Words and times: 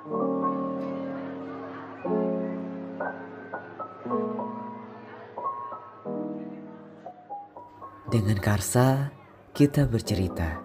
Dengan 0.00 0.16
Karsa, 8.40 9.12
kita 9.52 9.84
bercerita. 9.84 10.64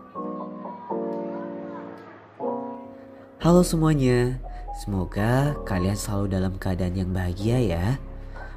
Halo 3.44 3.60
semuanya, 3.68 4.40
semoga 4.80 5.52
kalian 5.68 6.00
selalu 6.00 6.32
dalam 6.32 6.56
keadaan 6.56 6.96
yang 6.96 7.12
bahagia 7.12 7.60
ya. 7.60 8.00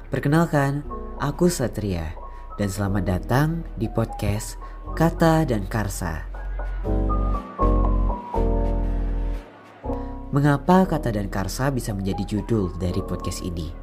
Perkenalkan, 0.07 0.87
aku 1.19 1.51
Satria 1.51 2.15
dan 2.55 2.71
selamat 2.71 3.03
datang 3.03 3.67
di 3.75 3.91
podcast 3.91 4.55
Kata 4.95 5.43
dan 5.43 5.67
Karsa. 5.67 6.28
Mengapa 10.29 10.85
kata 10.85 11.09
dan 11.09 11.25
karsa 11.25 11.73
bisa 11.73 11.89
menjadi 11.89 12.37
judul 12.37 12.77
dari 12.77 13.01
podcast 13.01 13.41
ini? 13.41 13.73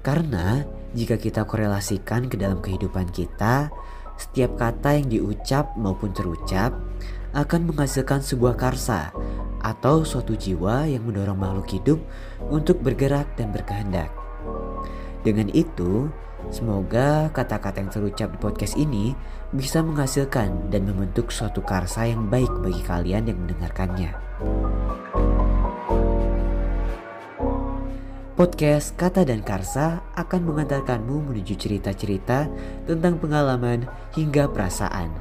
Karena 0.00 0.64
jika 0.96 1.20
kita 1.20 1.44
korelasikan 1.44 2.24
ke 2.32 2.40
dalam 2.40 2.64
kehidupan 2.64 3.12
kita, 3.12 3.68
setiap 4.16 4.56
kata 4.56 4.96
yang 4.96 5.12
diucap 5.12 5.76
maupun 5.76 6.16
terucap 6.16 6.72
akan 7.36 7.68
menghasilkan 7.68 8.24
sebuah 8.24 8.56
karsa 8.56 9.12
atau 9.60 10.08
suatu 10.08 10.32
jiwa 10.32 10.88
yang 10.88 11.04
mendorong 11.04 11.36
makhluk 11.36 11.68
hidup 11.68 12.00
untuk 12.48 12.80
bergerak 12.80 13.28
dan 13.36 13.52
berkehendak. 13.52 14.08
Dengan 15.20 15.52
itu, 15.52 16.08
semoga 16.48 17.28
kata-kata 17.28 17.84
yang 17.84 17.92
terucap 17.92 18.32
di 18.32 18.38
podcast 18.40 18.80
ini 18.80 19.12
bisa 19.52 19.84
menghasilkan 19.84 20.72
dan 20.72 20.88
membentuk 20.88 21.28
suatu 21.28 21.60
karsa 21.60 22.08
yang 22.08 22.32
baik 22.32 22.48
bagi 22.64 22.80
kalian 22.88 23.28
yang 23.28 23.36
mendengarkannya. 23.36 24.16
Podcast 28.34 28.98
Kata 28.98 29.22
dan 29.22 29.46
Karsa 29.46 30.02
akan 30.18 30.42
mengantarkanmu 30.50 31.30
menuju 31.30 31.54
cerita-cerita 31.54 32.50
tentang 32.82 33.14
pengalaman 33.22 33.86
hingga 34.18 34.50
perasaan. 34.50 35.14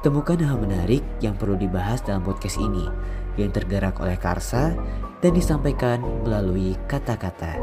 Temukan 0.00 0.40
hal 0.40 0.56
menarik 0.56 1.04
yang 1.20 1.36
perlu 1.36 1.60
dibahas 1.60 2.00
dalam 2.00 2.24
podcast 2.24 2.56
ini 2.56 2.88
yang 3.36 3.52
tergerak 3.52 4.00
oleh 4.00 4.16
Karsa 4.16 4.72
dan 5.20 5.36
disampaikan 5.36 6.00
melalui 6.24 6.72
kata-kata. 6.88 7.60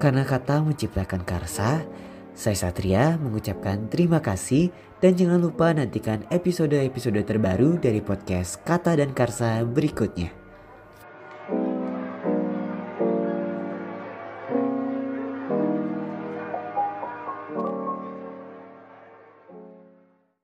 Karena 0.00 0.24
kata 0.24 0.64
menciptakan 0.64 1.28
Karsa, 1.28 1.84
saya 2.32 2.56
Satria 2.56 3.20
mengucapkan 3.20 3.92
terima 3.92 4.24
kasih 4.24 4.72
dan 5.04 5.20
jangan 5.20 5.44
lupa 5.44 5.68
nantikan 5.76 6.24
episode-episode 6.32 7.20
terbaru 7.28 7.76
dari 7.76 8.00
podcast 8.00 8.64
Kata 8.64 8.96
dan 8.96 9.12
Karsa 9.12 9.60
berikutnya. 9.68 10.43